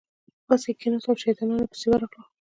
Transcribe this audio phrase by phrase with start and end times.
[0.39, 2.21] په بس کې کېناستو او شیطانانو پسې ورغلو.